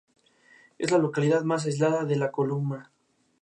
[0.79, 2.91] Es la localidad más aislada de la comuna.